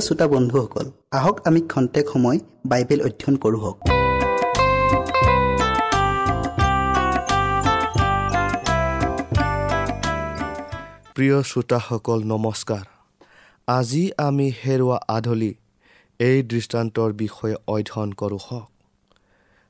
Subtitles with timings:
[0.00, 3.76] প্ৰিয় শ্ৰোতা বন্ধুসকল আহক আমি খন্তেক সময় বাইবেল অধ্যয়ন কৰোঁ হওক।
[11.14, 12.84] প্ৰিয় শ্ৰোতাসকল নমস্কাৰ।
[13.68, 15.52] আজি আমি হেৰুৱা আধলি
[16.20, 18.68] এই দৃষ্টান্তৰ বিষয়ে অধ্যয়ন কৰোঁ হওক।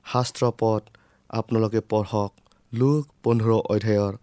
[0.07, 0.83] শাস্ত্ৰ পদ
[1.31, 2.33] আপোনালোকে পঢ়ক
[2.73, 4.15] লোক পোন্ধৰ অধ্যায়ৰ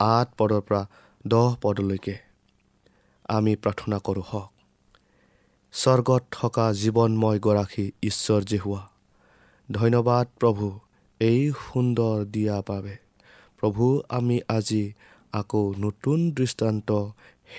[0.00, 0.82] আঠ পদৰ পৰা
[1.26, 2.16] দহ পদলৈকে।
[3.36, 4.59] আমি প্ৰাৰ্থনা কৰোঁ হওক।
[5.72, 8.88] স্বৰ্গত থকা জীৱনময় গৰাকী ঈশ্বৰ যে হোৱা।
[9.72, 10.78] ধন্যবাদ প্ৰভু
[11.20, 12.96] এই সুন্দৰ দিয়াৰ বাবে।
[13.60, 14.92] প্ৰভু আমি আজি
[15.32, 16.92] আকৌ নতুন দৃষ্টান্ত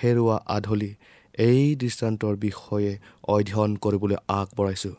[0.03, 0.95] হেৰুৱা আধলি
[1.37, 4.95] এই দৃষ্টান্তৰ বিষয়ে অধ্যয়ন কৰিবলৈ আগবঢ়াইছোঁ।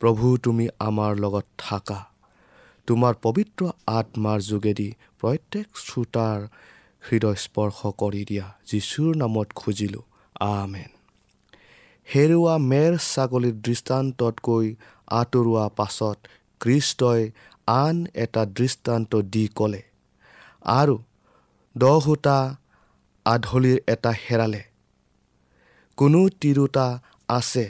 [0.00, 2.06] প্ৰভু তুমি আমাৰ লগত থাকা।
[2.86, 6.48] তোমাৰ পবিত্ৰ আত্মাৰ যোগেদি প্ৰত্যেক শ্ৰোতাৰ
[7.12, 10.02] হৃদয় স্পৰ্শ কৰি দিয়া। যীশুৰ নামত খুজিলোঁ।
[10.40, 10.99] আমেন।
[12.10, 14.66] হেৰুৱা মেৰ ছাগলীৰ দৃষ্টান্ততকৈ
[15.18, 16.18] আঁতৰোৱা পাছত
[16.60, 17.22] কৃষ্টই
[17.74, 19.82] আন এটা দৃষ্টান্ত দি ক'লে
[20.72, 20.96] আৰু
[21.76, 22.38] দহোটা
[23.26, 24.62] আধলিৰ এটা হেৰালে।
[25.98, 26.86] কোনো তিৰোতা
[27.28, 27.66] আছে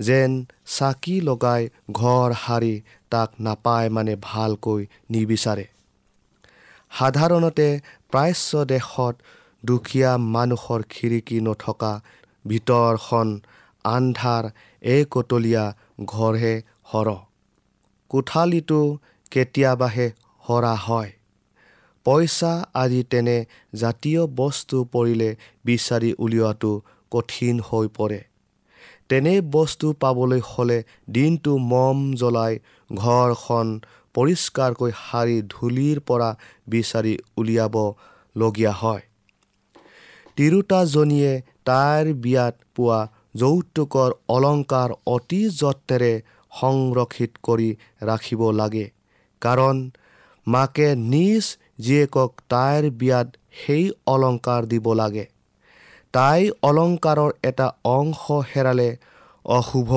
[0.00, 0.30] যেন
[0.76, 2.74] চাকি লগাই ঘৰ সাৰি
[3.12, 4.80] তাক নাপায় মানে ভালকৈ
[5.12, 5.66] নিবিচাৰে।
[6.92, 7.68] সাধাৰণতে
[8.12, 9.14] প্ৰাচ্য দেশত
[9.62, 11.92] দুখীয়া মানুহৰ খিৰিকী নথকা
[12.44, 13.28] ভিতৰখন
[13.84, 14.44] আন্ধাৰ
[14.82, 15.64] একতলীয়া
[16.04, 16.54] ঘৰহে
[16.92, 17.18] সৰহ
[18.10, 18.80] কোঠালিটো
[19.30, 20.06] কেতিয়াবাহে
[20.44, 21.10] সৰা হয়।
[22.06, 23.36] পইচা আদি তেনে
[23.74, 25.30] জাতীয় বস্তু পৰিলে
[25.64, 26.72] বিচাৰি উলিওৱাটো
[27.12, 28.20] কঠিন হৈ পৰে।
[29.08, 30.78] তেনে বস্তু পাবলৈ হ'লে
[31.10, 32.54] দিনটো মম জ্বলাই
[32.90, 33.66] ঘৰখন
[34.14, 36.30] পৰিষ্কাৰকৈ সাৰি ধূলিৰ পৰা
[36.68, 39.02] বিচাৰি উলিয়াবলগীয়া হয়।
[40.36, 41.32] তিৰোতাজনীয়ে
[41.64, 43.00] তাইৰ বিয়াত পোৱা
[43.34, 46.12] যৌতুকৰ অলংকাৰ অতি যত্নেৰে
[46.60, 48.86] সংৰক্ষিত কৰি ৰাখিব লাগে।
[49.40, 49.90] কাৰণ
[50.46, 51.44] মাকে নিজ
[51.80, 53.28] জীয়েকক তাইৰ বিয়াত
[53.60, 55.26] সেই অলংকাৰ দিব লাগে।
[56.12, 58.90] তাই অলংকাৰৰ এটা অংশ হেৰালে
[59.44, 59.90] অশুভ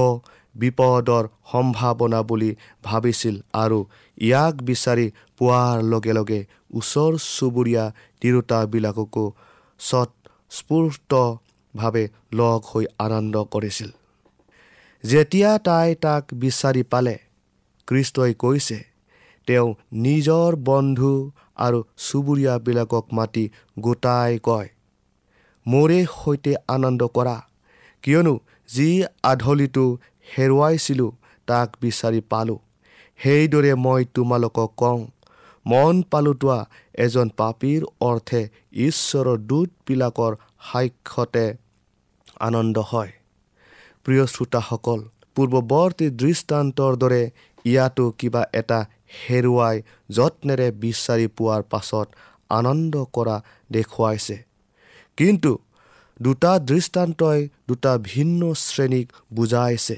[0.56, 2.52] বিপদৰ সম্ভাৱনা বুলি
[2.84, 3.80] ভাবিছিল আৰু
[4.18, 5.08] ইয়াক বিচাৰি
[5.38, 6.40] পোৱাৰ লগে লগে
[6.74, 7.86] ওচৰ চুবুৰীয়া
[8.22, 9.26] তিৰোতাবিলাককো
[11.74, 12.04] স্বতঃস্ফূৰ্তভাৱে
[12.34, 13.92] লগ হৈ আনন্দ কৰিছিল।
[15.04, 17.16] যেতিয়া তাই তাক বিচাৰি পালে
[17.88, 18.80] কৃষ্টই কৈছে
[19.48, 19.68] তেওঁ
[20.06, 21.14] নিজৰ বন্ধু
[21.58, 23.46] আৰু চুবুৰীয়াবিলাকক মাতি
[23.80, 24.70] গোটাই কয়
[25.66, 27.38] মোৰে সৈতে আনন্দ কৰা
[28.04, 28.34] কিয়নো
[28.70, 28.90] যি
[29.24, 29.86] আধলিটো
[30.38, 31.12] হেৰুৱাইছিলোঁ
[31.48, 32.60] তাক বিচাৰি পালোঁ।
[33.20, 35.02] সেইদৰে মই তোমালোকক কওঁ
[35.66, 36.60] মন পালোতোৱা
[36.96, 38.42] এজন পাপীৰ অৰ্থে
[38.86, 40.34] ঈশ্বৰৰ দূতবিলাকৰ
[40.72, 41.46] সাক্ষতে
[42.48, 43.12] আনন্দ হয়।
[44.06, 45.00] প্ৰিয় শ্ৰোতাসকল
[45.36, 47.24] পূৰ্বৱৰ্তী দৃষ্টান্তৰ দৰে
[47.66, 48.80] ইয়াতো কিবা এটা
[49.22, 49.76] হেৰুৱাই
[50.18, 52.08] যত্নেৰে বিচাৰি পোৱাৰ পাছত
[52.58, 53.38] আনন্দ কৰা
[53.76, 54.36] দেখুৱাইছে।
[55.18, 55.52] কিন্তু
[56.20, 59.96] দুটা দৃষ্টান্তই দুটা ভিন্ন শ্ৰেণীক বুজাইছে।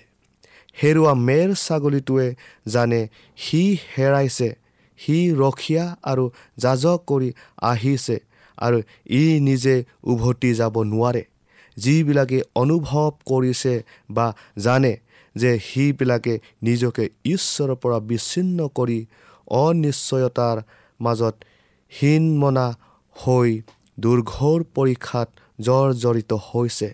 [0.78, 2.28] হেৰুৱা মেৰ ছাগলীটোৱে
[2.74, 3.02] জানে
[3.38, 3.62] সি
[3.94, 4.50] হেৰাইছে
[5.00, 6.26] সি ৰখীয়া আৰু
[6.64, 7.30] যাজক কৰি
[7.72, 8.18] আহিছে
[8.58, 8.78] আৰু
[9.12, 9.76] ই নিজে
[10.12, 11.24] উভতি যাব নোৱাৰে।
[11.78, 13.74] যিবিলাকে অনুভৱ কৰিছে
[14.12, 14.28] বা
[14.58, 14.94] জানে
[15.36, 19.00] যে সিবিলাকে নিজকে ঈশ্বৰৰ পৰা বিচ্ছিন্ন কৰি
[19.48, 20.58] অনিশ্চয়তাৰ
[21.02, 21.36] মাজত
[21.92, 22.68] হীনমনা
[23.16, 23.50] হৈ
[24.00, 25.30] দুৰ্ঘৰ পৰীক্ষাত
[25.62, 26.90] জৰ্জৰিত হৈছে।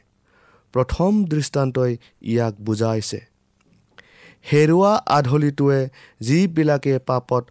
[0.73, 3.19] প্ৰথম দৃষ্টান্তই ইয়াক বুজাইছে।
[4.51, 5.81] হেৰুৱা আধলিটোৱে
[6.19, 7.43] যিবিলাকে পাপত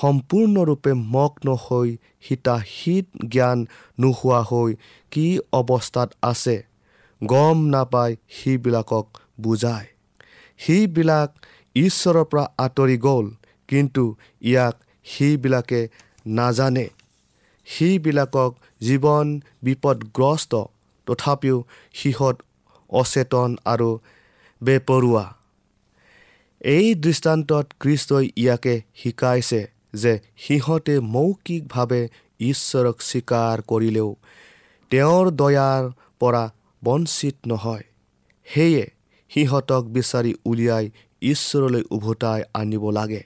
[0.00, 1.88] সম্পূৰ্ণৰূপে মগ্ন হৈ
[2.28, 3.58] হিতাহিত জ্ঞান
[4.00, 4.70] নোহোৱা হৈ
[5.12, 6.56] কি অৱস্থাত আছে
[7.20, 9.06] গম নাপাই সিবিলাকক
[9.40, 9.86] বুজায়।
[10.58, 11.30] সিবিলাক
[11.76, 13.26] ঈশ্বৰৰ পৰা আঁতৰি গ'ল
[13.68, 14.04] কিন্তু
[14.42, 14.74] ইয়াক
[15.04, 15.80] সিবিলাকে
[16.26, 16.86] নাজানে।
[17.66, 19.26] সিবিলাকক জীৱন
[19.62, 20.52] বিপদগ্ৰস্ত
[21.06, 21.56] তথাপিও
[21.94, 22.36] সিহঁত
[22.90, 23.90] অচেতন আৰু
[24.62, 25.24] বেপৰুৱা।
[26.60, 29.62] এই দৃষ্টান্তত কৃষ্টই ইয়াকে শিকাইছে।
[29.94, 32.08] যে সিহঁতে মৌখিকভাৱে
[32.40, 34.16] ঈশ্বৰক স্বীকাৰ কৰিলেও
[34.90, 35.90] তেওঁৰ দয়াৰ
[36.20, 36.52] পৰা
[36.84, 37.84] বঞ্চিত নহয়।
[38.46, 38.90] সেয়ে
[39.30, 40.90] সিহঁতক বিচাৰি উলিয়াই
[41.22, 43.22] ঈশ্বৰলৈ উভতাই আনিব লাগে।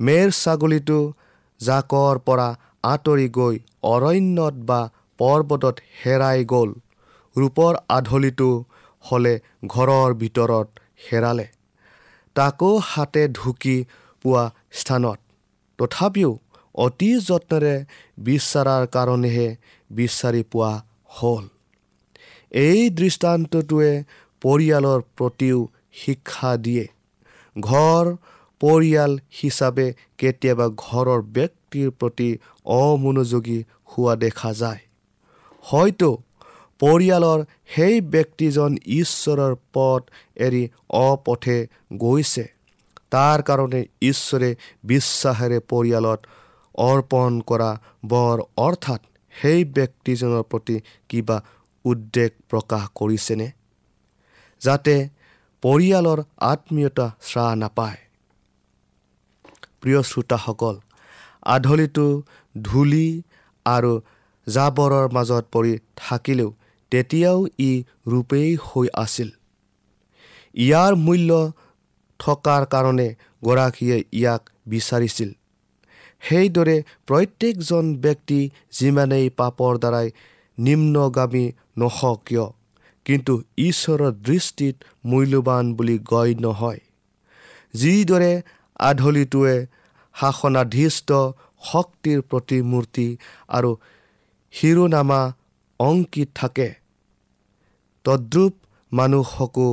[0.00, 1.12] মেৰ ছাগলীটো
[1.60, 2.48] জাকৰ পৰা
[2.82, 4.80] আঁতৰি গৈ অৰণ্যত বা
[5.18, 6.70] পৰ্বতত হেৰাই গ'ল।
[7.36, 8.64] ৰূপৰ আধলিটো
[9.04, 10.68] হ'লে ঘৰৰ ভিতৰত
[11.06, 11.46] হেৰালে।
[12.34, 13.84] তাকো হাতে ঢুকি
[14.22, 15.18] পোৱা স্থানত
[15.78, 16.32] তথাপিও
[16.74, 17.74] অতি যত্নেৰে
[18.18, 19.48] বিচাৰাৰ কাৰণেহে
[19.90, 20.72] বিচাৰি পোৱা
[21.08, 21.44] হ'ল।
[22.52, 23.92] এই দৃষ্টান্তটোৱে
[24.42, 25.58] পৰিয়ালৰ প্ৰতিও
[25.92, 26.86] শিক্ষা দিয়ে।
[27.56, 28.04] ঘৰ
[28.60, 29.86] পৰিয়াল হিচাপে
[30.18, 32.30] কেতিয়াবা ঘৰৰ ব্যক্তিৰ প্ৰতি
[32.64, 34.80] অমনোযোগী হোৱা দেখা যায়।
[35.64, 36.10] হয়তো
[36.80, 37.40] পৰিয়ালৰ
[37.74, 40.02] সেই ব্যক্তিজন ঈশ্বৰৰ পথ
[40.36, 41.58] এৰি অপথে
[41.96, 42.55] গৈছে।
[43.10, 44.50] তাৰ কাৰণে ঈশ্বৰে
[44.84, 46.20] বিশ্বাসেৰে পৰিয়ালত
[46.78, 47.70] অৰ্পণ কৰা
[48.04, 49.00] বৰ অৰ্থাৎ
[49.34, 50.76] সেই ব্যক্তিজনৰ প্ৰতি
[51.08, 51.36] কিবা
[51.84, 53.48] উদ্বেগ প্ৰকাশ কৰিছেনে?
[54.60, 54.94] যাতে
[55.62, 57.96] পৰিয়ালৰ আত্মীয়তা শ্ৰাহ নাপায়।
[59.80, 60.76] প্ৰিয় শ্ৰোতাসকল
[61.46, 62.22] আধলিটো
[62.62, 63.22] ধূলি
[63.66, 63.92] আৰু
[64.46, 66.50] জাবৰৰ মাজত পৰি থাকিলেও
[66.90, 67.70] তেতিয়াও ই
[68.08, 69.30] ৰূপেই হৈ আছিল।
[70.54, 71.52] ইয়াৰ মূল্য
[72.20, 73.08] থকাৰ কাৰণে
[73.44, 75.30] গৰাকীয়ে ইয়াক বিচাৰিছিল।
[76.22, 80.08] সেইদৰে প্ৰত্যেকজন ব্যক্তি যিমানেই পাপৰ দ্বাৰাই
[80.58, 81.46] নিম্নগামী
[81.78, 82.46] নহওক কিয়
[83.06, 86.80] কিন্তু ঈশ্বৰৰ দৃষ্টিত মূল্যৱান বুলি গণ্য হয়
[87.74, 88.32] যিদৰে
[88.80, 89.56] আধলিটোৱে
[90.14, 91.08] শাসনাধীষ্ঠ
[91.62, 93.06] শক্তিৰ প্ৰতিমূৰ্তি
[93.48, 93.70] আৰু
[94.54, 95.20] শিৰোনামা
[95.80, 96.68] অংকিত থাকে
[98.04, 98.54] তদ্ৰুপ
[98.92, 99.68] মানুহকো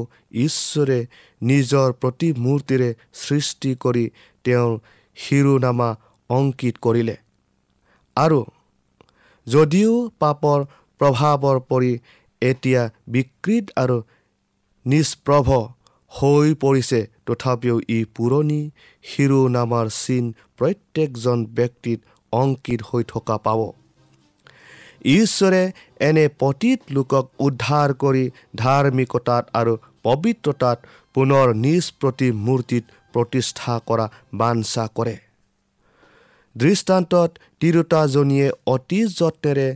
[0.45, 0.99] ঈশ্বৰে
[1.43, 2.89] নিজৰ প্ৰতিমূৰ্তিৰে
[3.23, 4.05] সৃষ্টি কৰি
[4.45, 4.73] তেওঁৰ
[5.17, 5.89] শিৰোনামা
[6.29, 7.15] অংকিত কৰিলে।
[8.17, 8.39] আৰু
[9.47, 10.59] যদিও পাপৰ
[11.01, 11.91] প্ৰভাৱৰ পৰি
[12.41, 13.97] এতিয়া বিকৃত আৰু
[14.85, 15.47] নিষ্প্ৰভ
[16.11, 18.61] হৈ পৰিছে তথাপিও ই পুৰণি
[19.03, 20.25] শিৰোনামাৰ চিন
[20.57, 21.99] প্ৰত্যেকজন ব্যক্তিত
[22.33, 23.59] অংকিত হৈ থকা পাব।
[25.05, 30.77] ঈশ্বৰে এনে পতীত লোকক উদ্ধাৰ কৰি ধাৰ্মিকতাত আৰু পবিত্ৰতাত
[31.13, 32.83] পুনৰ নিজ প্ৰতিমূৰ্তিত
[33.13, 35.17] প্ৰতিষ্ঠা কৰা বাঞ্ছা কৰে।
[36.57, 39.75] দৃষ্টান্তত তিৰোতাজনীয়ে অতি যত্নেৰে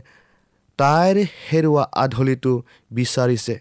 [0.78, 1.16] তাইৰ
[1.50, 3.60] হেৰুৱা আধলিটো বিচাৰিছে।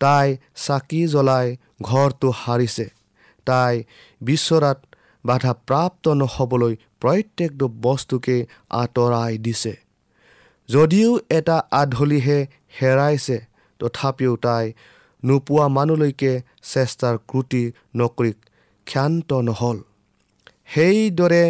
[0.00, 2.86] তাই চাকি জ্বলাই ঘৰটো সাৰিছে।
[3.46, 3.84] তাই
[4.20, 4.78] বিচৰাত
[5.24, 9.85] বাধাপ্ৰাপ্ত নহ'বলৈ প্ৰত্যেকটো বস্তুকে আঁতৰাই দিছে।
[10.68, 12.38] যদিও এটা আধলিহে
[12.80, 13.36] হেৰাইছে
[13.80, 14.64] তথাপিও তাই
[15.22, 16.32] নোপোৱা মানুহলৈকে
[16.72, 17.62] চেষ্টাৰ ক্ৰুটি
[17.96, 18.32] নকৰি
[18.86, 19.78] ক্ষান্ত নহ'ল।
[20.74, 21.44] সেইদৰে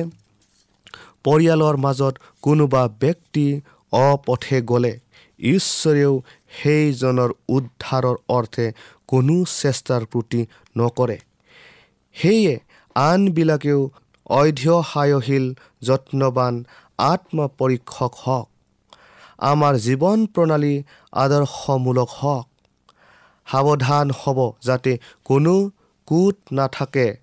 [1.25, 3.47] পৰিয়ালৰ মাজত কোনোবা ব্যক্তি
[3.93, 4.93] অপথে গ'লে
[5.41, 6.13] ঈশ্বৰেও
[6.59, 8.67] সেইজনৰ উদ্ধাৰৰ অৰ্থে
[9.09, 10.41] কোনো চেষ্টাৰ ক্ৰুটি
[10.77, 11.19] নকৰে।
[12.17, 12.55] সেয়ে
[12.97, 13.81] আনবিলাকেও
[14.31, 15.47] অধ্যসায়শীল
[15.83, 16.55] যত্নৱান
[16.99, 18.49] আত্মপৰীক্ষক হওক।
[19.39, 20.75] আমাৰ জীৱন প্ৰণালী
[21.13, 22.47] আদৰ্শমূলক হওক।
[23.47, 24.93] সাৱধান হ'ব যাতে
[25.25, 25.71] কোনো
[26.09, 27.17] কোট নাথাকে।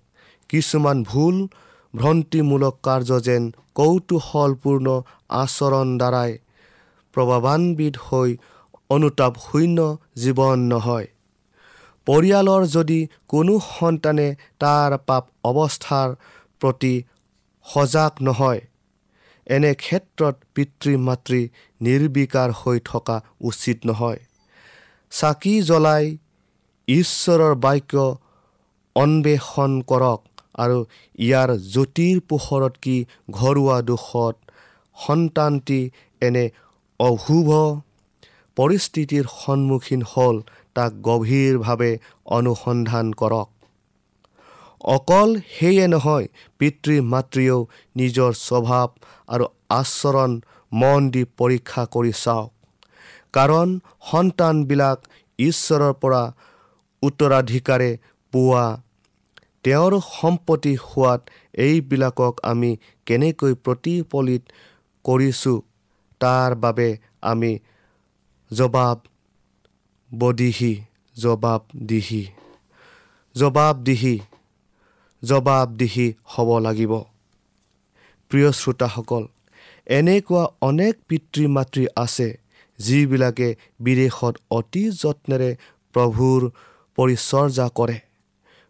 [0.49, 1.35] কিছুমান ভুল
[1.93, 3.43] ভ্ৰান্তিমূলক কাৰ্য যেন
[3.75, 4.87] কৌতূহলপূৰ্ণ
[5.29, 6.31] আচৰণ দ্বাৰাই
[7.13, 8.29] প্ৰভাৱান্বিত হৈ
[8.89, 9.77] অনুতাপ শূন্য
[10.15, 11.07] জীৱন নহয়।
[12.07, 14.27] পৰিয়ালৰ যদি কোনো সন্তানে
[14.59, 16.09] তাৰ পাপ অৱস্থাৰ
[16.61, 16.93] প্ৰতি
[17.65, 18.61] সজাগ নহয়
[19.47, 21.41] এনে ক্ষেত্ৰত পিতৃ মাতৃ
[21.81, 24.21] নিৰ্বিকাৰ হৈ থকা উচিত নহয়।
[25.11, 26.05] চাকি জ্বলাই
[26.87, 27.93] ঈশ্বৰৰ বাক্য
[28.95, 30.21] অন্বেষণ কৰক
[30.55, 30.77] আৰু
[31.19, 32.97] ইয়াৰ জ্যোতিৰ পোহৰত কি
[33.31, 34.35] ঘৰুৱা দুখত
[34.97, 35.81] সন্তানটি
[36.21, 36.45] এনে
[36.99, 37.49] অশুভ
[38.57, 40.37] পৰিস্থিতিৰ সন্মুখীন হ'ল
[40.75, 41.91] তাক গভীৰভাৱে
[42.37, 43.52] অনুসন্ধান কৰক।
[44.83, 46.25] অকল সেয়ে নহয়
[46.59, 47.59] পিতৃ মাতৃয়েও
[47.95, 48.89] নিজৰ স্বভাৱ
[49.29, 50.31] আৰু আচৰণ
[50.71, 52.51] মন দি পৰীক্ষা কৰি চাওক।
[53.33, 53.67] কাৰণ
[54.09, 54.97] সন্তানবিলাক
[55.39, 56.23] ঈশ্বৰৰ পৰা
[57.03, 57.91] উত্তৰাধিকাৰে
[58.33, 58.65] পোৱা
[59.65, 61.21] তেওঁৰ সম্পত্তি হোৱাত
[61.65, 62.71] এইবিলাকক আমি
[63.07, 64.43] কেনেকৈ প্ৰতিফলিত
[65.05, 65.57] কৰিছোঁ
[66.21, 66.89] তাৰ বাবে
[67.31, 67.51] আমি
[68.51, 69.63] জবাবদিহি
[71.15, 72.23] জবাবদিহি
[73.35, 74.15] জবাবদিহি
[75.23, 76.93] জবাবদিহি হ'ব লাগিব।
[78.31, 79.23] প্ৰিয় শ্ৰোতাসকল
[79.87, 82.29] এনেকুৱা অনেক পিতৃ মাতৃ আছে
[82.79, 83.49] যিবিলাকে
[83.79, 85.51] বিদেশত অতি যত্নেৰে
[85.95, 86.41] প্ৰভুৰ
[86.97, 87.97] পৰিচৰ্যা কৰে।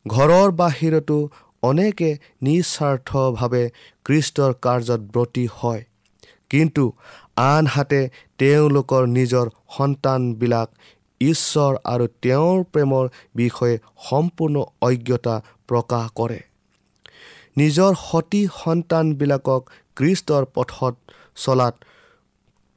[0.05, 1.17] ঘৰৰ বাহিৰতো
[1.63, 2.09] অনেকে
[2.41, 3.63] নিস্বাৰ্থভাৱে
[4.05, 5.83] কৃষ্টৰ কাৰ্যত ব্ৰতী হয়।
[6.49, 6.83] কিন্তু
[7.43, 8.01] আনহাতে
[8.37, 9.45] তেওঁলোকৰ নিজৰ
[9.77, 10.69] সন্তানবিলাক
[11.31, 13.75] ঈশ্বৰ আৰু তেওঁৰ প্ৰেমৰ বিষয়ে
[14.09, 15.35] সম্পূৰ্ণ অজ্ঞতা
[15.67, 16.39] প্ৰকাশ কৰে।
[17.57, 19.61] নিজৰ সতী সন্তানবিলাকক
[19.97, 20.95] কৃষ্টৰ পথত
[21.35, 21.75] চলাত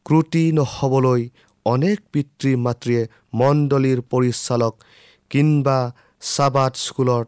[0.07, 1.23] ক্ৰুটি নহ'বলৈ
[1.67, 3.03] অনেক পিতৃ মাতৃয়ে
[3.35, 4.75] মণ্ডলীৰ পৰিচালক
[5.31, 5.79] কিম্বা
[6.23, 7.27] চাবাত স্কুলত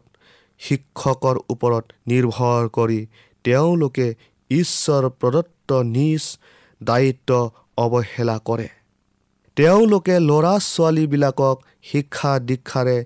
[0.61, 2.99] শিক্ষকৰ ওপৰত নিৰ্ভৰ কৰি
[3.45, 4.07] তেওঁলোকে
[4.51, 6.23] ঈশ্বৰ প্ৰদত্ত নিজ
[6.81, 7.29] দায়িত্ব
[7.77, 8.67] অৱহেলা কৰে।
[9.59, 12.97] তেওঁলোকে ল'ৰা ছোৱালীবিলাকক শিক্ষা দীক্ষাৰে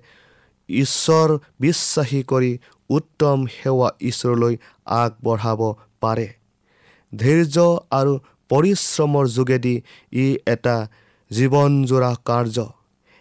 [0.68, 1.28] ঈশ্বৰ
[1.60, 2.58] বিশ্বাসী কৰি
[2.90, 4.54] উত্তম সেৱা ঈশ্বৰলৈ
[4.86, 5.60] আগবঢ়াব
[6.00, 6.28] পাৰে।
[7.14, 7.56] ধৈৰ্য
[7.90, 8.12] আৰু
[8.50, 9.74] পৰিশ্ৰমৰ যোগেদি
[10.12, 10.76] ই এটা
[11.30, 12.58] জীৱনজোৰা কাৰ্য।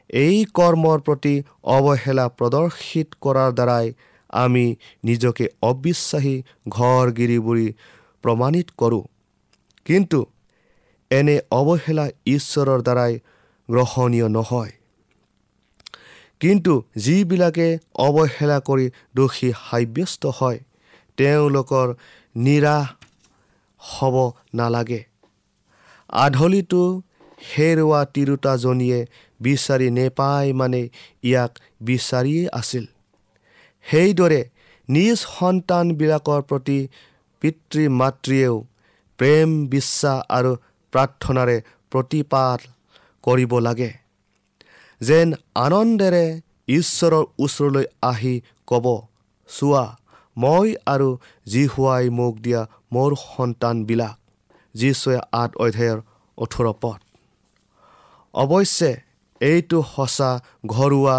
[0.10, 3.94] এই কৰ্মৰ প্ৰতি অৱহেলা প্ৰদৰ্শিত কৰাৰ দ্বাৰাই
[4.30, 4.66] আমি
[5.04, 6.36] নিজকে অবিশ্বাসী
[6.70, 7.68] ঘৰগিৰি বুলি
[8.24, 9.04] প্ৰমাণিত কৰোঁ।
[9.86, 10.20] কিন্তু
[11.18, 12.06] এনে অৱহেলা
[12.36, 13.14] ঈশ্বৰৰ দ্বাৰাই
[13.70, 14.72] গ্ৰহণীয় নহয়।
[16.42, 17.68] কিন্তু যিবিলাকে
[18.08, 20.60] অৱহেলা কৰি দোষী সাব্যস্ত হয়
[21.18, 21.88] তেওঁলোকৰ
[22.36, 22.86] নিৰাশ
[23.80, 24.16] হ'ব
[24.54, 25.02] নালাগে।
[26.24, 26.84] আধলিটো
[27.52, 29.00] হেৰুৱা তিৰোতাজনীয়ে
[29.40, 30.82] বিচাৰি নেপাই মানে
[31.24, 31.52] ইয়াক
[31.82, 32.86] বিচাৰিয়েই আছিল।
[33.86, 34.42] সেইদৰে
[34.90, 36.80] নিজ সন্তানবিলাকৰ প্ৰতি
[37.42, 38.56] পিতৃ মাতৃয়েও
[39.20, 40.52] প্ৰেম বিশ্বাস আৰু
[40.94, 41.58] প্ৰাৰ্থনাৰে
[41.92, 42.60] প্ৰতিপাত
[43.24, 43.92] কৰিব লাগে।
[45.02, 46.26] যেন আনন্দেৰে
[46.68, 48.36] ঈশ্বৰৰ ওচৰলৈ আহি
[48.68, 48.86] ক'ব
[49.50, 49.86] চোৱা
[50.38, 51.10] মই আৰু
[51.46, 52.62] জীহুৱাই মোক দিয়া
[52.94, 54.16] মোৰ সন্তানবিলাক
[54.76, 56.00] যীশুৱে আঠ অধ্যায়ৰ
[56.38, 57.00] ওঠৰ পথ
[58.34, 58.92] অৱশ্যে
[59.42, 60.32] এইটো সঁচা
[60.68, 61.18] ঘৰুৱা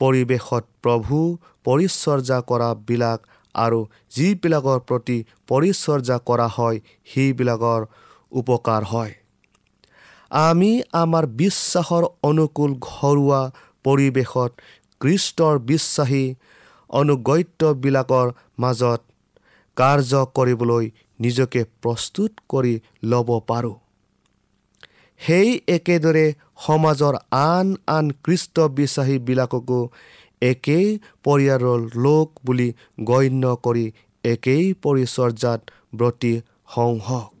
[0.00, 1.18] পৰিৱেশত প্ৰভু
[1.64, 3.18] পৰিচৰ্যা কৰাবিলাক
[3.54, 3.80] আৰু
[4.14, 6.78] যিবিলাকৰ প্ৰতি পৰিচৰ্যা কৰা হয়
[7.12, 7.80] সেইবিলাকৰ
[8.34, 9.14] উপকাৰ হয়।
[10.30, 13.40] আমি আমাৰ বিশ্বাসৰ অনুকূল ঘৰুৱা
[13.84, 14.52] পৰিৱেশত
[15.00, 16.24] কৃষ্টৰ বিশ্বাসী
[16.90, 19.00] অনুগত্যবিলাকৰ মাজত
[19.76, 20.84] কাৰ্য কৰিবলৈ
[21.20, 22.74] নিজকে প্ৰস্তুত কৰি
[23.04, 23.76] ল'ব পাৰোঁ।
[25.20, 26.26] সেই একেদৰে
[26.66, 29.80] সমাজৰ আন আন খ্ৰীষ্ট বিশ্বাসীবিলাককো
[30.42, 30.88] একেই
[31.24, 32.68] পৰিয়ালৰ লোক বুলি
[33.04, 33.86] গণ্য কৰি
[34.24, 35.60] একেই পৰিচৰ্যাত
[35.94, 36.34] ব্ৰতী
[36.74, 37.33] সংহক।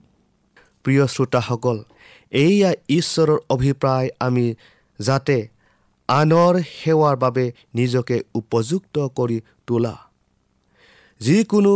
[0.84, 1.78] প্ৰিয় শ্ৰোতাসকল
[2.44, 4.46] এয়া ঈশ্বৰৰ অভিপ্ৰায় আমি
[4.98, 5.38] যাতে
[6.08, 9.94] আনৰ সেৱাৰ বাবে নিজকে উপযুক্ত কৰি তোলা।
[11.20, 11.74] যিকোনো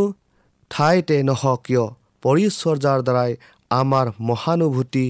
[0.71, 1.85] ঠাইতে নহওক কিয়
[2.23, 3.33] পৰিচৰ্যাৰ দ্বাৰাই
[3.71, 5.07] আমাৰ মহানুভূতি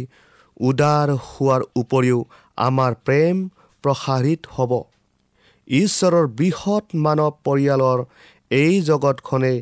[0.60, 2.18] উদাৰ হোৱাৰ উপৰিও
[2.66, 3.36] আমাৰ প্ৰেম
[3.84, 4.72] প্ৰসাৰিত হ'ব।
[5.68, 7.98] ঈশ্বৰৰ বৃহৎ মানৱ পৰিয়ালৰ
[8.50, 9.58] এই জগতখনেই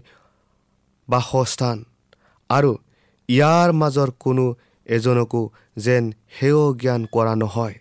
[1.08, 1.76] বাসস্থান।
[2.50, 2.72] আৰু
[3.28, 4.54] ইয়াৰ মাজৰ কোনো
[4.86, 5.42] এজনকো
[5.76, 6.04] যেন
[6.40, 7.74] সেও জ্ঞান কৰা নহয়।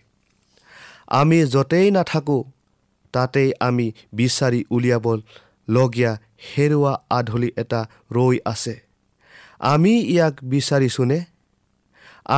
[1.06, 2.42] আমি য'তেই নাথাকোঁ
[3.12, 6.12] তাতেই আমি বিচাৰি উলিয়াবলগীয়া
[6.46, 7.80] হেৰুৱা আধলি এটা
[8.12, 8.74] ৰৈ আছে।
[9.58, 11.18] আমি ইয়াক বিচাৰিছোঁনে?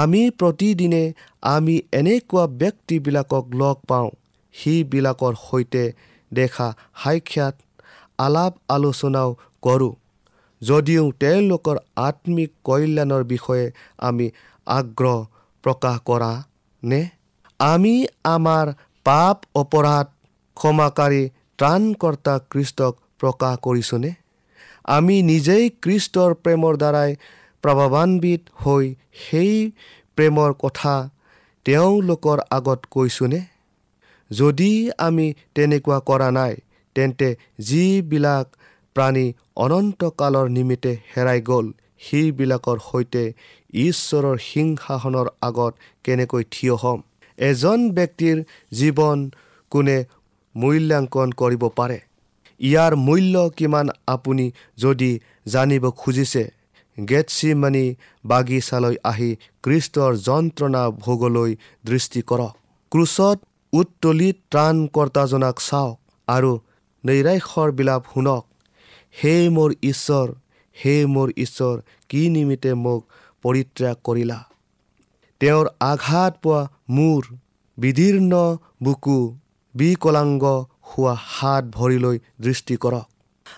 [0.00, 4.10] আমি প্ৰতিদিনে আমি এনেকুৱা ব্যক্তিবিলাকক লগ পাওঁ
[4.54, 5.84] সেইবিলাকৰ সৈতে
[6.32, 6.68] দেখা
[7.02, 7.54] সাক্ষাৎ
[8.18, 9.30] আলাপ আলোচনাও
[9.62, 9.94] কৰোঁ।
[10.62, 13.66] যদিও তেওঁলোকৰ আত্মিক কল্যাণৰ বিষয়ে
[13.98, 14.26] আমি
[14.66, 15.18] আগ্ৰহ
[15.64, 16.32] প্ৰকাশ কৰা
[16.82, 17.02] নে?
[17.60, 17.94] আমি
[18.24, 18.66] আমাৰ
[19.06, 20.06] পাপ অপৰাধ
[20.56, 21.22] ক্ষমাকাৰী
[21.58, 24.10] ত্ৰাণকৰ্তা কৃষ্টক প্ৰকাশ কৰিছোঁনে?
[24.84, 27.10] আমি নিজেই কৃষ্টৰ প্ৰেমৰ দ্বাৰাই
[27.64, 28.84] প্ৰভাৱান্বিত হৈ
[29.24, 29.54] সেই
[30.16, 30.94] প্ৰেমৰ কথা
[31.66, 33.40] তেওঁলোকৰ আগত কৈছোঁনে?
[34.30, 36.54] যদি আমি তেনেকুৱা কৰা নাই
[36.96, 38.46] তেন্তে যিবিলাক
[38.98, 41.66] প্ৰাণী অনন্তকালৰ নিমিত্তে হেৰাই গ'ল।
[42.00, 43.32] সেইবিলাকৰ সৈতে
[43.72, 45.72] ঈশ্বৰৰ সিংহাসনৰ আগত
[46.04, 47.02] কেনেকৈ থিয় হ'ম?
[47.38, 48.36] এজন ব্যক্তিৰ
[48.72, 49.30] জীৱন
[49.70, 50.04] কোনে
[50.56, 51.98] মূল্যাংকন কৰিব পাৰে?
[52.60, 56.44] ইয়াৰ মূল্য কিমান আপুনি যদি জানিব খুজিছে?
[57.08, 61.56] গেটচিমানি বাগিচালৈ আহি কৃষ্টৰ যন্ত্ৰণা ভোগলৈ
[61.86, 62.54] দৃষ্টি কৰক।
[62.90, 63.38] ক্ৰুচত
[63.72, 65.96] উত্তলিত ত্ৰাণকৰ্তাজনাক চাওক
[66.28, 66.58] আৰু
[67.06, 68.47] নৈৰাশ্যৰ বিলাপ শুনক।
[69.14, 70.28] হে মোৰ ঈশ্বৰ
[70.76, 71.76] হে মোৰ ঈশ্বৰ
[72.08, 73.00] কি নিমিত্তে মোক
[73.44, 74.38] পৰিত্যাগ কৰিলা?
[75.40, 77.22] তেওঁৰ আঘাত পোৱা মূৰ
[77.78, 78.32] বিদীৰ্ণ
[78.82, 79.18] বুকু
[79.74, 80.44] বিকলাংগ
[80.90, 83.06] হোৱা হাত ভৰিলৈ দৃষ্টি কৰক।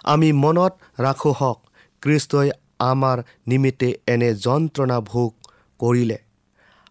[0.04, 1.58] আমি মনত ৰাখোঁ হওক
[2.02, 5.30] কৃষ্টই আমাৰ নিমিত্তে এনে যন্ত্ৰণা ভোগ
[5.80, 6.18] কৰিলে।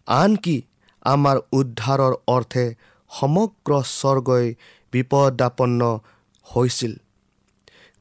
[0.06, 0.56] আনকি
[1.02, 2.64] আমাৰ উদ্ধাৰৰ অৰ্থে
[3.10, 4.46] সমগ্ৰ স্বৰ্গই
[4.92, 5.80] বিপদাপন্ন
[6.46, 6.92] হৈছিল।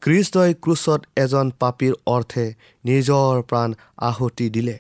[0.02, 2.46] খ্ৰীষ্টই ক্ৰুচত এজন পাপীৰ অৰ্থে
[2.86, 3.70] নিজৰ প্ৰাণ
[4.10, 4.76] আহুতি দিলে।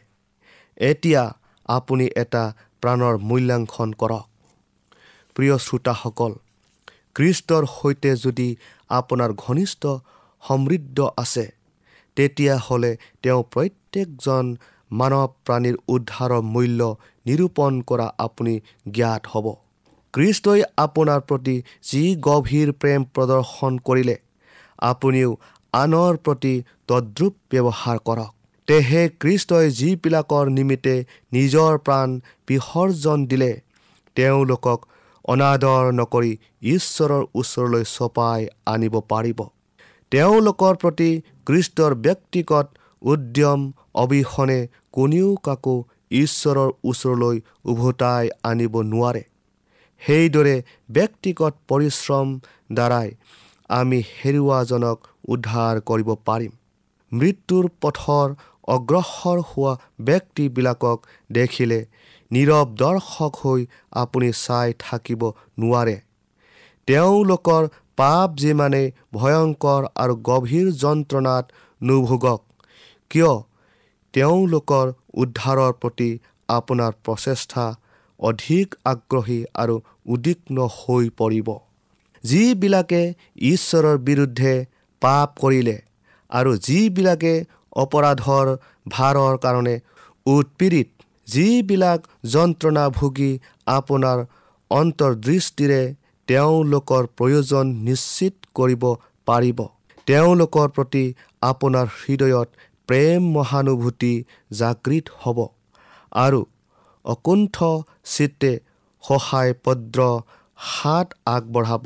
[0.82, 1.24] এতিয়া
[1.70, 2.44] আপুনি এটা
[2.82, 4.26] প্ৰাণৰ মূল্যাংকন কৰক।
[5.36, 6.32] প্ৰিয় শ্ৰোতাসকল
[7.16, 8.48] খ্ৰীষ্টৰ সৈতে যদি
[8.90, 9.84] আপোনাৰ ঘনিষ্ঠ
[10.44, 11.46] সমৃদ্ধ আছে
[12.18, 12.92] তেতিয়াহ'লে
[13.24, 14.46] তেওঁ প্ৰত্যেকজন
[14.92, 16.82] মানৱ প্ৰাণীৰ উদ্ধাৰৰ মূল্য
[17.26, 18.54] নিৰূপণ কৰা আপুনি
[18.96, 19.46] জ্ঞাত হ'ব।
[20.14, 21.56] খ্ৰীষ্টই আপোনাৰ প্ৰতি
[21.90, 24.16] যি গভীৰ প্ৰেম প্ৰদৰ্শন কৰিলে
[24.82, 25.32] আপুনিও
[25.74, 26.54] আনৰ প্ৰতি
[26.88, 28.32] তদ্ৰুপ ব্যৱহাৰ কৰক।
[28.68, 30.96] তেহে খ্ৰীষ্টই যিবিলাকৰ নিমিত্তে
[31.34, 32.10] নিজৰ প্ৰাণ
[32.48, 33.52] বিসৰ্জন দিলে
[34.15, 34.80] তেওঁলোকক
[35.26, 36.32] অনাদৰ নকৰি
[36.74, 39.39] ঈশ্বৰৰ ওচৰলৈ চপাই আনিব পাৰিব।
[40.12, 41.10] তেওঁলোকৰ প্ৰতি
[41.46, 42.68] কৃষ্টৰ ব্যক্তিগত
[43.02, 43.60] উদ্যম
[44.04, 44.60] অবিহনে
[44.92, 45.76] কোনেও কাকো
[46.12, 49.24] ঈশ্বৰৰ ওচৰলৈ উভতাই আনিব নোৱাৰে।
[50.02, 50.56] সেইদৰে
[50.92, 52.28] ব্যক্তিগত পৰিশ্ৰম
[52.74, 53.10] দ্বাৰাই
[53.70, 56.52] আমি হেৰুৱাজনক উদ্ধাৰ কৰিব পাৰিম।
[57.12, 58.28] মৃত্যুৰ পথৰ
[58.68, 61.80] অগ্ৰসৰ হোৱা ব্যক্তিবিলাকক দেখিলে
[62.32, 65.22] নীৰৱ দৰ্শক হৈ আপুনি চাই থাকিব
[65.60, 65.96] নোৱাৰে।
[66.88, 71.46] তেওঁলোকৰ পাপ যিমানে ভয়ংকৰ আৰু গভীৰ যন্ত্ৰণাত
[71.82, 72.42] নুভোগক
[73.12, 73.34] কিয়?
[74.14, 76.10] তেওঁলোকৰ উদ্ধাৰৰ প্ৰতি
[76.50, 77.66] আপোনাৰ প্ৰচেষ্টা
[78.20, 81.50] অধিক আগ্ৰহী আৰু উদ্বিগ্ন হৈ পৰিব।
[82.24, 83.02] যিবিলাকে
[83.52, 84.54] ঈশ্বৰৰ বিৰুদ্ধে
[85.02, 85.78] পাপ কৰিলে
[86.30, 87.34] আৰু যিবিলাকে
[87.84, 88.48] অপৰাধৰ
[88.88, 89.76] ভাৰৰ কাৰণে
[90.26, 90.90] উৎপীড়িত
[91.28, 92.00] যিবিলাক
[92.34, 93.32] যন্ত্ৰণা ভুগি
[93.68, 94.18] আপোনাৰ
[94.72, 95.82] অন্তৰ্দৃষ্টিৰে
[96.28, 98.84] তেওঁলোকৰ প্ৰয়োজন নিশ্চিত কৰিব
[99.28, 99.60] পাৰিব।
[100.08, 101.06] তেওঁলোকৰ প্ৰতি
[101.42, 102.50] আপোনাৰ হৃদয়ত
[102.90, 104.14] প্ৰেম মহানুভূতি
[104.60, 105.40] জাগৃত হ'ব
[106.18, 106.42] আৰু
[107.06, 107.56] অকুণ্ঠ
[108.14, 108.52] চিত্তে
[109.04, 110.00] সহায় পদ্ৰ
[110.70, 111.86] হাত আগবঢ়াব।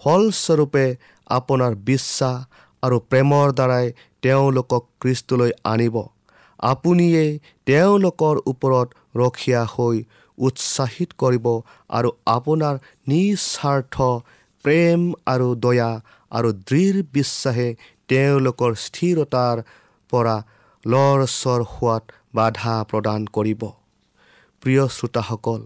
[0.00, 0.86] ফলস্বৰূপে
[1.30, 2.38] আপোনাৰ বিশ্বাস
[2.82, 3.86] আৰু প্ৰেমৰ দ্বাৰাই
[4.22, 5.96] তেওঁলোকক কৃষ্টলৈ আনিব।
[6.62, 7.24] আপুনিয়ে
[7.66, 9.96] তেওঁলোকৰ ওপৰত ৰখীয়া হৈ
[10.38, 11.46] উৎসাহিত কৰিব
[11.98, 12.74] আৰু আপোনাৰ
[13.08, 13.96] নিস্বাৰ্থ
[14.64, 15.90] প্ৰেম আৰু দয়া
[16.32, 17.68] আৰু দৃঢ় বিশ্বাসে
[18.08, 19.56] তেওঁলোকৰ স্থিৰতাৰ
[20.12, 20.36] পৰা
[20.84, 23.62] লৰচৰ হোৱাত বাধা প্ৰদান কৰিব।
[24.62, 25.60] প্ৰিয় শ্ৰোতাসকল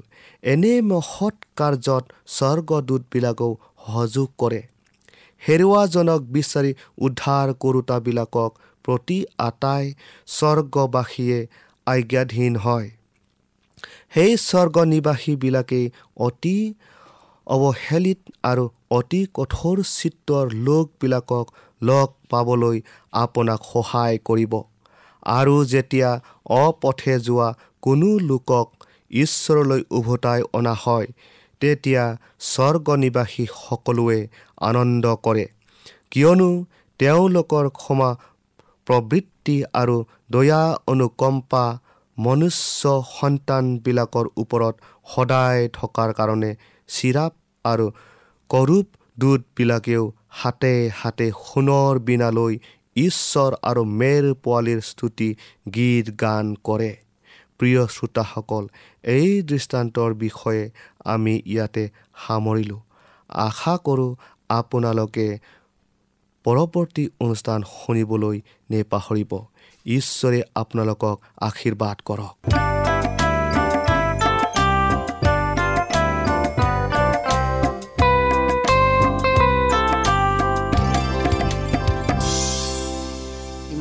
[0.45, 3.53] এনে মহৎ কাৰ্যত স্বৰ্গদূতবিলাকেও
[3.85, 4.61] সহযোগ কৰে।
[5.43, 8.51] হেৰুৱাজনক বিচাৰি উদ্ধাৰ কৰোতাবিলাকক
[8.85, 9.85] প্ৰতি আটাই
[10.29, 11.39] স্বৰ্গবাসীয়ে
[11.87, 12.89] আজ্ঞাধীন হয়।
[14.15, 16.57] সেই স্বৰ্গ নিবাসীবিলাকেই অতি
[17.47, 21.47] অৱহেলিত আৰু অতি কঠোৰ চিত্ৰৰ লোকবিলাকক
[21.83, 22.79] লগ পাবলৈ
[23.23, 24.53] আপোনাক সহায় কৰিব।
[25.33, 26.11] আৰু যেতিয়া
[26.59, 27.49] অপথে যোৱা
[27.83, 28.67] কোনো লোকক
[29.11, 31.07] ঈশ্বৰলৈ উভতাই অনা হয়
[31.61, 34.29] তেতিয়া স্বৰ্গ নিবাসী সকলোৱে
[34.61, 35.47] আনন্দ কৰে।
[36.11, 36.64] কিয়নো
[36.99, 38.11] তেওঁলোকৰ ক্ষমা
[38.87, 41.79] প্ৰবৃত্তি আৰু দয়া অনুকম্পা
[42.19, 42.83] মনুষ্য
[43.21, 44.75] সন্তানবিলাকৰ ওপৰত
[45.14, 46.51] সদায় থকাৰ কাৰণে
[46.88, 47.33] চিৰাপ
[47.64, 47.87] আৰু
[48.51, 48.87] কৰূপ
[49.19, 52.59] দূতবিলাকেও হাতে হাতে সোণৰ বিনালৈ
[52.97, 55.35] ঈশ্বৰ আৰু মেৰ পোৱালীৰ স্তুতি
[55.75, 57.04] গীত গান কৰে।
[57.64, 58.64] প্ৰিয় শ্ৰোতাসকল
[59.16, 60.62] এই দৃষ্টান্তৰ বিষয়ে
[61.12, 61.85] আমি ইয়াতে
[62.24, 62.81] সামৰিলোঁ।
[63.31, 64.11] আশা কৰোঁ
[64.59, 65.27] আপোনালোকে
[66.44, 68.37] পৰৱৰ্তী অনুষ্ঠান শুনিবলৈ
[68.70, 69.33] নেপাহৰিব।
[69.87, 71.16] ঈশ্বৰে আপোনালোকক
[71.48, 72.74] আশীৰ্বাদ কৰক।